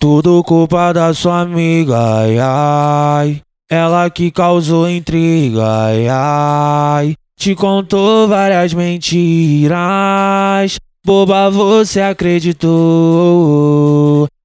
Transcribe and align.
Tudo 0.00 0.44
culpa 0.44 0.92
da 0.92 1.12
sua 1.12 1.40
amiga, 1.40 1.98
ai, 1.98 2.38
ai. 2.38 3.40
Ela 3.68 4.08
que 4.08 4.30
causou 4.30 4.88
intriga, 4.88 5.64
ai, 5.66 6.06
ai. 6.08 7.14
Te 7.36 7.56
contou 7.56 8.28
várias 8.28 8.72
mentiras. 8.72 9.76
Boba, 11.04 11.50
você 11.50 12.00
acreditou. 12.00 12.68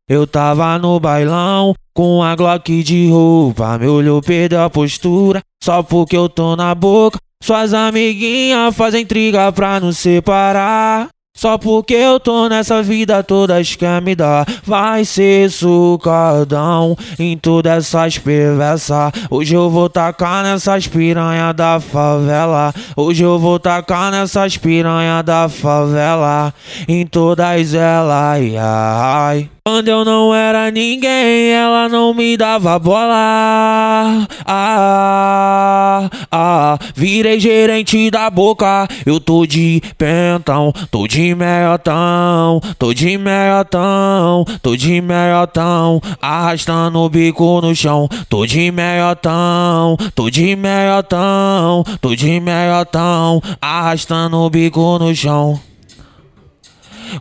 Eu 0.10 0.26
tava 0.26 0.80
no 0.80 1.00
bailão 1.00 1.76
com 1.94 2.24
a 2.24 2.36
Glock 2.36 2.82
de 2.82 3.10
roupa. 3.10 3.78
Me 3.78 3.88
olhou, 3.88 4.24
perdeu 4.24 4.64
a 4.64 4.72
postura. 4.72 5.40
Só 5.64 5.84
porque 5.84 6.18
eu 6.18 6.28
tô 6.28 6.56
na 6.56 6.74
boca. 6.74 7.20
Suas 7.44 7.76
amiguinhas 7.76 8.76
fazem 8.76 9.04
intriga 9.04 9.52
pra 9.52 9.80
nos 9.80 10.00
separar. 10.00 11.10
Só 11.44 11.58
porque 11.58 11.94
eu 11.94 12.22
tô 12.22 12.48
nessa 12.48 12.82
vida 12.82 13.22
todas 13.22 13.76
quer 13.76 14.02
me 14.02 14.16
dar 14.16 14.48
Vai 14.64 15.04
ser 15.04 15.52
sucadão 15.52 16.96
em 17.20 17.38
todas 17.38 17.80
essas 17.80 18.18
perversas 18.18 19.12
Hoje 19.30 19.54
eu 19.54 19.70
vou 19.70 19.90
tacar 19.90 20.42
nessas 20.42 20.88
piranha 20.88 21.52
da 21.52 21.82
favela. 21.82 22.74
Hoje 22.96 23.26
eu 23.26 23.38
vou 23.38 23.60
tacar 23.60 24.10
nessas 24.10 24.56
piranha 24.56 25.22
da 25.22 25.50
favela. 25.50 26.54
Em 26.88 27.06
todas 27.06 27.74
elas, 27.74 28.42
ai 28.58 29.50
quando 29.66 29.88
eu 29.88 30.04
não 30.04 30.36
era 30.36 30.70
ninguém, 30.70 31.52
ela 31.52 31.88
não 31.88 32.14
me 32.14 32.36
dava 32.36 32.78
bola. 32.78 34.28
Ah, 34.46 36.10
ah, 36.30 36.78
virei 36.94 37.40
gerente 37.40 38.12
da 38.12 38.30
boca. 38.30 38.88
Eu 39.06 39.22
tô 39.22 39.46
de 39.46 39.82
pentão, 39.98 40.74
tô 40.92 41.08
de 41.08 41.34
meiotão, 41.34 42.62
tô 42.78 42.94
de 42.94 43.18
meiotão, 43.18 44.46
tô 44.62 44.76
de 44.76 45.00
meiotão, 45.00 46.02
arrastando 46.22 47.00
o 47.00 47.10
bico 47.10 47.62
no 47.62 47.74
chão. 47.74 48.10
Tô 48.28 48.46
de 48.46 48.70
meiotão, 48.70 49.96
tô 50.14 50.30
de 50.30 50.58
meiotão, 50.58 51.86
tô 52.02 52.14
de 52.14 52.40
meiotão, 52.40 53.42
arrastando 53.62 54.38
o 54.38 54.50
bico 54.50 55.00
no 55.00 55.16
chão. 55.16 55.73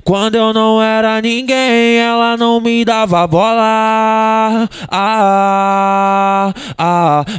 Quando 0.05 0.35
eu 0.37 0.53
não 0.53 0.83
era 0.83 1.21
ninguém, 1.21 1.97
ela 1.99 2.37
não 2.37 2.61
me 2.61 2.85
dava 2.85 3.27
bola. 3.27 4.69
Ah, 4.91 5.92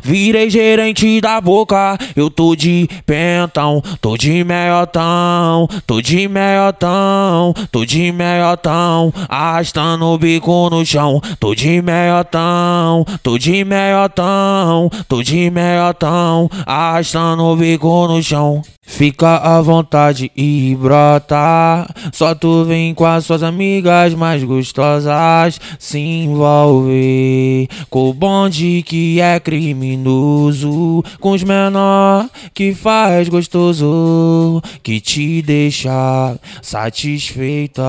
virei 0.04 0.50
gerente 0.50 1.20
da 1.22 1.40
boca. 1.40 1.98
Eu 2.16 2.30
tô 2.30 2.56
de 2.56 2.88
pentão, 3.06 3.82
tô 4.02 4.18
de 4.18 4.44
meiotão, 4.44 5.68
tô 5.86 6.02
de 6.02 6.28
meiotão, 6.28 7.54
tô 7.72 7.86
de 7.86 8.12
meiotão, 8.12 9.14
arrastando 9.28 10.06
o 10.06 10.18
bico 10.18 10.70
no 10.70 10.86
chão. 10.86 11.22
Tô 11.40 11.56
de 11.56 11.82
meiotão, 11.82 13.06
tô 13.22 13.38
de 13.38 13.64
meiotão, 13.64 14.90
tô 15.08 15.24
de 15.24 15.50
meiotão, 15.50 16.50
arrastando 16.66 17.44
o 17.44 17.56
bico 17.56 18.08
no 18.08 18.22
chão. 18.22 18.62
Fica 18.86 19.38
à 19.38 19.62
vontade 19.62 20.30
e 20.36 20.78
brota. 20.80 21.88
Só 22.12 22.36
tu 22.36 22.66
vem 22.66 22.94
com 22.94 23.06
as 23.06 23.26
suas 23.26 23.42
amigas 23.42 24.14
mais 24.14 24.44
gostosas. 24.44 25.60
Se 25.80 25.98
envolver 25.98 27.68
com 27.90 28.10
o 28.10 28.14
bonde 28.14 28.84
que 28.86 29.22
é 29.22 29.40
criminoso. 29.74 31.04
Com 31.20 31.32
os 31.32 31.44
menor 31.44 32.30
que 32.54 32.74
faz 32.74 33.28
gostoso. 33.28 34.62
Que 34.82 35.02
te 35.02 35.42
deixa 35.42 36.38
satisfeita. 36.62 37.84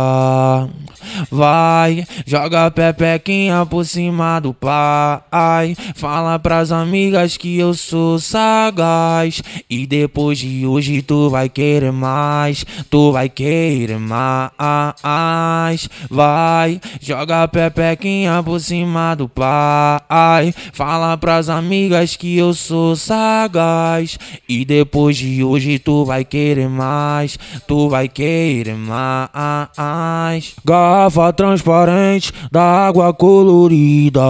Vai, 1.31 2.07
joga 2.27 2.71
pepequinha 2.71 3.67
por 3.67 3.85
cima 3.85 4.41
do 4.41 4.55
pai. 4.55 5.77
Fala 5.95 6.39
pras 6.39 6.73
amigas 6.73 7.37
que 7.37 7.59
eu 7.59 7.75
sou 7.75 8.19
sagaz. 8.19 9.43
E 9.69 9.87
depois 9.87 10.39
de 10.39 10.67
hoje 10.67 11.03
tu 11.03 11.29
vai 11.29 11.49
querer 11.49 11.93
mais, 11.93 12.65
tu 12.89 13.13
vai 13.13 13.29
querer 13.29 13.99
mais. 13.99 15.89
Vai, 16.11 16.81
joga 17.01 17.47
pepequinha 17.49 18.43
por 18.43 18.59
cima 18.59 19.15
do 19.15 19.29
pai. 19.29 20.55
Fala 20.73 21.17
pras 21.17 21.49
amigas 21.49 21.74
que 22.19 22.39
eu 22.39 22.53
sou 22.53 22.95
sagaz. 22.95 24.19
E 24.49 24.65
depois 24.65 25.17
de 25.17 25.43
hoje 25.43 25.79
tu 25.79 26.05
vai 26.05 26.25
querer 26.25 26.69
mais, 26.69 27.39
tu 27.67 27.89
vai 27.89 28.09
querer 28.09 28.77
mais. 28.77 30.55
Garrafa 30.65 31.33
transparente 31.33 32.33
da 32.53 32.87
água 32.87 33.13
colorida. 33.13 34.21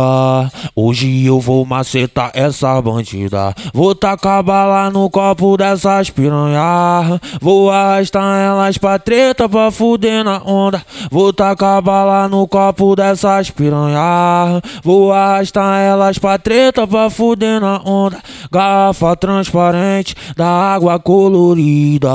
Hoje 0.75 1.27
eu 1.27 1.41
vou 1.41 1.65
macetar 1.67 2.31
essa 2.33 2.81
bandida. 2.81 3.55
Vou 3.73 3.95
tacar 3.95 4.43
bala 4.43 4.91
no 4.91 5.11
copo 5.11 5.57
dessas 5.57 6.11
piranhas 6.11 6.55
sonhar. 6.55 7.21
Vou 7.41 7.71
arrastar 7.71 8.39
elas 8.39 8.79
pra 8.79 8.99
treta 8.99 9.49
pra 9.49 9.71
fuder 9.71 10.25
na 10.25 10.43
onda. 10.45 10.83
Vou 11.11 11.33
tacar 11.33 11.83
bala 11.83 12.29
no 12.29 12.47
copo 12.47 12.95
dessas 12.95 13.51
piranha. 13.51 14.61
Vou 14.83 15.13
arrastar 15.13 15.81
elas 15.81 16.19
pra 16.19 16.39
treta 16.39 16.87
pra 16.87 17.11
fuder 17.11 17.34
na 17.61 17.81
onda. 17.85 18.23
Garrafa 18.51 19.17
transparente 19.17 20.15
da 20.37 20.47
água 20.47 20.99
colorida. 20.99 22.09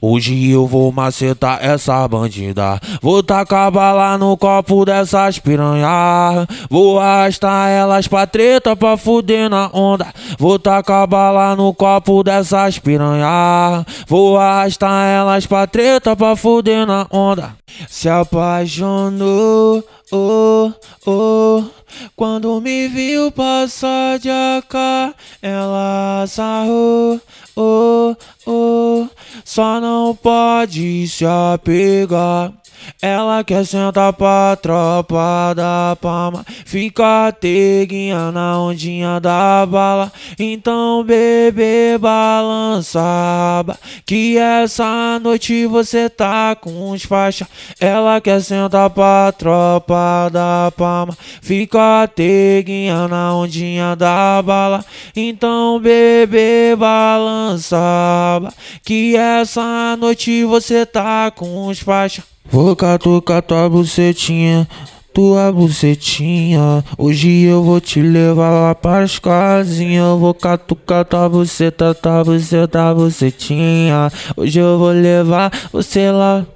Hoje 0.00 0.50
eu 0.50 0.66
vou 0.66 0.92
macetar 0.92 1.58
essa 1.62 2.06
bandida. 2.06 2.80
Vou 3.02 3.22
tacar 3.22 3.70
bala 3.70 4.16
no 4.16 4.36
copo 4.36 4.84
dessas 4.84 5.38
piranha. 5.38 6.46
Vou 6.70 6.98
arrastar 6.98 7.70
elas 7.70 8.06
pra 8.06 8.26
treta 8.26 8.76
pra 8.76 8.96
fuder 8.96 9.50
na 9.50 9.68
onda. 9.72 10.06
Vou 10.38 10.58
tacar 10.58 11.06
bala 11.06 11.56
no 11.56 11.74
copo 11.74 12.22
dessas 12.22 12.78
piranha. 12.78 13.84
Vou 14.06 14.38
arrastar 14.38 15.06
elas 15.06 15.46
pra 15.46 15.66
treta 15.66 16.14
pra 16.14 16.36
fuder 16.36 16.86
na 16.86 17.06
onda. 17.10 17.54
Se 17.88 18.08
apaixonou, 18.08 19.84
oh, 20.12 20.72
oh. 21.06 21.75
Quando 22.14 22.60
me 22.60 22.88
viu 22.88 23.30
passar 23.30 24.18
de 24.18 24.30
AK, 24.30 25.14
ela 25.42 26.24
sarrou, 26.26 27.20
oh, 27.54 28.14
oh. 28.46 29.06
Só 29.44 29.80
não 29.80 30.14
pode 30.14 31.06
se 31.08 31.24
apegar. 31.24 32.52
Ela 33.00 33.44
quer 33.44 33.64
sentar 33.64 34.12
pra 34.12 34.56
tropa 34.56 35.54
da 35.54 35.96
palma. 36.00 36.44
Fica 36.64 37.32
teguinha 37.32 38.30
na 38.32 38.60
ondinha 38.60 39.20
da 39.20 39.66
bala. 39.66 40.12
Então, 40.38 41.04
bebê, 41.04 41.98
balança 41.98 43.00
Que 44.04 44.38
essa 44.38 45.18
noite 45.20 45.66
você 45.66 46.08
tá 46.08 46.54
com 46.54 46.90
os 46.90 47.04
faixa. 47.04 47.48
Ela 47.80 48.20
quer 48.20 48.40
sentar 48.40 48.90
pra 48.90 49.32
tropa 49.32 50.28
da 50.32 50.72
palma. 50.76 51.16
Fica 51.42 52.08
teguinha 52.14 53.08
na 53.08 53.34
ondinha 53.34 53.94
da 53.96 54.42
bala. 54.42 54.84
Então, 55.14 55.78
bebê, 55.80 56.74
balança 56.76 57.76
Que 58.84 59.16
essa 59.16 59.96
noite 59.96 60.44
você 60.44 60.86
tá 60.86 61.30
com 61.30 61.66
os 61.68 61.78
faixa. 61.78 62.22
Vou 62.50 62.74
catucar 62.76 63.42
tua 63.42 63.68
bucetinha, 63.68 64.68
tua 65.12 65.52
bucetinha. 65.52 66.84
Hoje 66.96 67.42
eu 67.42 67.62
vou 67.62 67.80
te 67.80 68.00
levar 68.00 68.50
lá 68.50 68.74
para 68.74 69.04
as 69.04 69.18
casinhas. 69.18 70.18
Vou 70.18 70.32
catucar 70.32 71.04
tua 71.04 71.28
buceta, 71.28 71.94
tua 71.94 72.24
buceta, 72.24 72.94
bucetinha. 72.94 74.10
Hoje 74.36 74.58
eu 74.60 74.78
vou 74.78 74.90
levar 74.90 75.52
você 75.72 76.10
lá. 76.10 76.46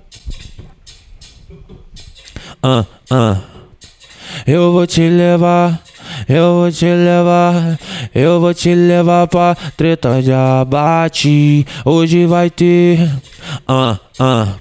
Ah, 2.63 2.85
ah. 3.11 3.39
Eu 4.47 4.73
vou 4.73 4.87
te 4.87 5.09
levar. 5.09 5.83
Eu 6.29 6.55
vou 6.55 6.71
te 6.71 6.85
levar, 6.85 7.79
eu 8.15 8.41
vou 8.41 8.53
te 8.53 8.75
levar 8.75 9.27
pra 9.29 9.57
treta 9.77 10.21
de 10.21 10.33
abate. 10.33 11.67
Hoje 11.85 12.27
vai 12.27 12.51
ter, 12.51 13.09
ah, 13.67 13.99
ah. 14.19 14.55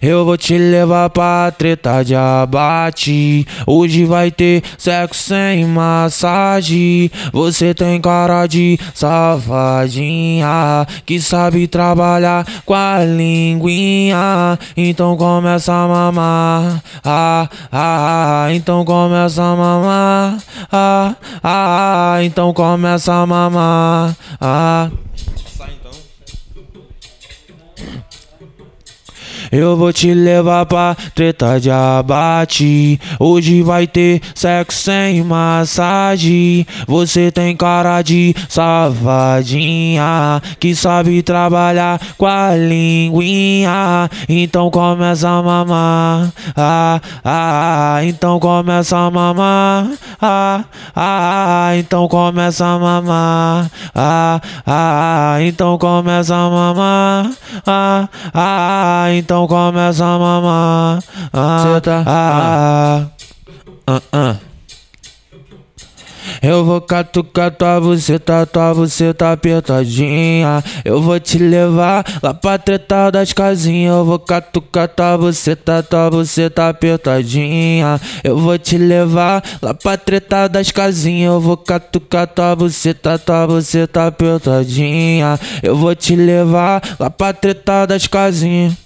Eu 0.00 0.24
vou 0.24 0.36
te 0.36 0.56
levar 0.56 1.10
pra 1.10 1.52
treta 1.56 2.02
de 2.02 2.14
abate. 2.14 3.46
Hoje 3.66 4.04
vai 4.04 4.30
ter 4.30 4.62
sexo 4.78 5.24
sem 5.24 5.64
massagem. 5.66 7.10
Você 7.32 7.74
tem 7.74 8.00
cara 8.00 8.46
de 8.46 8.78
safadinha 8.94 10.86
que 11.04 11.20
sabe 11.20 11.66
trabalhar 11.66 12.46
com 12.64 12.74
a 12.74 13.04
linguinha. 13.04 14.58
Então 14.76 15.16
começa 15.16 15.72
a 15.72 15.88
mamar. 15.88 16.82
Ah, 17.04 17.48
ah, 17.72 18.44
ah. 18.46 18.54
então 18.54 18.84
começa 18.84 19.42
a 19.42 19.56
mamar. 19.56 20.38
Ah, 20.70 21.14
ah, 21.42 22.14
ah. 22.14 22.24
então 22.24 22.52
começa 22.52 23.12
a 23.12 23.26
mamar. 23.26 24.16
Ah. 24.40 24.90
Eu 29.56 29.76
vou 29.76 29.92
te 29.92 30.12
levar 30.12 30.66
pra 30.66 30.96
treta 31.14 31.60
de 31.60 31.70
abate. 31.70 32.98
Hoje 33.20 33.62
vai 33.62 33.86
ter 33.86 34.20
sexo 34.34 34.82
sem 34.82 35.22
massagem. 35.22 36.66
Você 36.88 37.30
tem 37.30 37.56
cara 37.56 38.02
de 38.02 38.34
safadinha 38.48 40.42
que 40.58 40.74
sabe 40.74 41.22
trabalhar 41.22 42.00
com 42.18 42.26
a 42.26 42.56
linguinha. 42.56 44.10
Então 44.28 44.72
começa 44.72 45.28
a 45.28 45.40
mamar. 45.40 46.32
Ah, 46.56 47.00
ah, 47.24 47.94
ah, 47.94 48.04
então 48.04 48.40
começa 48.40 48.96
a 48.98 49.08
mamar. 49.08 49.88
Ah, 50.20 50.64
ah, 50.96 51.68
ah, 51.68 51.76
então 51.76 52.08
começa 52.08 52.66
a 52.66 52.76
mamar. 52.76 53.70
Ah, 53.94 54.40
ah, 54.66 55.34
ah, 55.36 55.42
então 55.42 55.78
começa 55.78 56.34
a 56.34 56.50
mamar. 56.50 57.30
Ah, 57.66 58.08
ah, 58.34 59.04
ah 59.04 59.14
então 59.14 59.46
começa 59.46 60.04
a 60.04 60.18
mamar. 60.18 60.98
Ah, 61.32 61.80
ah, 61.86 62.04
ah, 62.06 63.06
ah, 63.86 64.02
ah. 64.12 64.53
Eu 66.46 66.62
vou 66.62 66.78
catucar 66.78 67.50
tua 67.50 67.80
buceta, 67.80 68.44
tua 68.44 68.74
buceta 68.74 69.32
apertadinha. 69.32 70.62
Eu 70.84 71.00
vou 71.00 71.18
te 71.18 71.38
levar 71.38 72.04
lá 72.22 72.34
pra 72.34 72.58
treta 72.58 73.10
das 73.10 73.32
casinhas. 73.32 73.96
Eu 73.96 74.04
vou 74.04 74.18
catucar 74.18 74.86
tua 74.86 75.16
buceta, 75.16 75.82
tua 75.82 76.10
buceta 76.10 76.68
apertadinha. 76.68 77.98
Eu 78.22 78.36
vou 78.38 78.58
te 78.58 78.76
levar 78.76 79.42
lá 79.62 79.72
pra 79.72 79.96
treta 79.96 80.46
das 80.46 80.70
casinhas. 80.70 81.32
Eu 81.32 81.40
vou 81.40 81.56
catucar 81.56 82.26
tua 82.26 82.54
buceta, 82.54 83.18
tua 83.18 83.46
buceta 83.46 84.06
apertadinha. 84.06 85.40
Eu 85.62 85.74
vou 85.74 85.94
te 85.94 86.14
levar 86.14 86.82
lá 87.00 87.08
pra 87.08 87.32
treta 87.32 87.86
das 87.86 88.06
casinhas. 88.06 88.83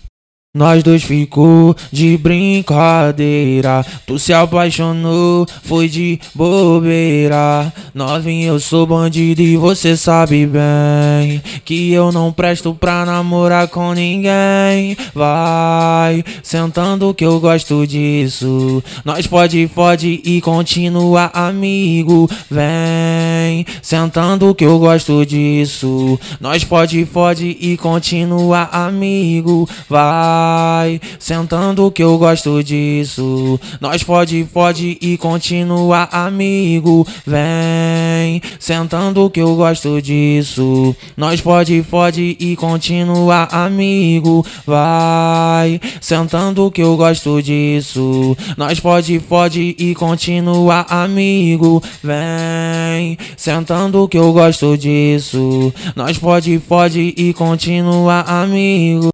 Nós 0.55 0.83
dois 0.83 1.03
ficou 1.03 1.77
de 1.93 2.17
brincadeira. 2.17 3.85
Tu 4.07 4.19
se 4.19 4.33
apaixonou, 4.33 5.47
foi 5.63 5.91
de 5.91 6.19
bobeira. 6.35 7.71
Novinho, 7.95 8.55
eu 8.55 8.59
sou 8.59 8.87
bandido 8.87 9.43
e 9.43 9.59
você 9.59 9.95
sabe 9.95 10.47
bem 10.47 11.43
que 11.67 11.93
eu 11.93 12.11
não 12.11 12.33
presto 12.33 12.75
pra 12.75 13.05
namorar 13.05 13.69
com 13.69 13.93
ninguém. 13.93 14.97
Vai 15.15 16.25
sentando 16.43 17.13
que 17.13 17.27
eu 17.27 17.39
gosto 17.39 17.87
disso. 17.87 18.83
Nós 19.05 19.27
pode, 19.27 19.71
pode 19.75 20.23
e 20.25 20.41
continua 20.41 21.31
amigo. 21.35 22.27
Vem 22.51 23.67
sentando 23.83 24.55
que 24.55 24.65
eu 24.65 24.79
gosto 24.79 25.27
disso. 25.27 26.19
Nós 26.41 26.65
pode, 26.65 27.05
pode 27.05 27.55
e 27.61 27.77
continua 27.77 28.63
amigo. 28.73 29.69
Vai 29.91 30.38
vai 30.39 31.01
sentando 31.19 31.91
que 31.91 32.03
eu 32.03 32.17
gosto 32.17 32.63
disso. 32.63 33.59
Nós 33.81 34.03
pode, 34.03 34.45
pode 34.53 34.97
e 35.01 35.17
continua 35.19 36.09
amigo. 36.13 37.07
Vem 37.27 38.41
sentando 38.59 39.29
que 39.31 39.41
eu 39.41 39.57
gosto 39.57 40.01
disso. 40.01 40.95
Nós 41.17 41.41
pode, 41.41 41.83
pode 41.83 42.37
e 42.39 42.57
continua 42.57 43.49
amigo. 43.51 44.45
Vai 44.67 45.81
sentando 46.01 46.71
que 46.71 46.83
eu 46.83 46.97
gosto 46.97 47.43
disso. 47.43 48.37
Nós 48.57 48.79
pode, 48.79 49.19
pode 49.21 49.75
e 49.79 49.95
continua 49.95 50.87
amigo. 50.89 51.83
Vem 52.03 53.19
sentando 53.37 54.07
que 54.09 54.19
eu 54.19 54.33
gosto 54.33 54.77
disso. 54.77 55.73
Nós 55.97 56.17
pode, 56.19 56.59
pode 56.61 57.15
e 57.17 57.33
continua 57.35 58.21
amigo. 58.21 59.07